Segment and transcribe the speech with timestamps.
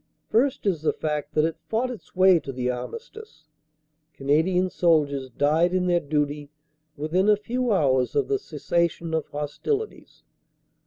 [0.31, 3.45] First is the fact that it fought its way to the Armistice.
[4.13, 6.49] Canadian soldiers died in their duty
[6.97, 10.23] within a few hours of the cessation of hostilities.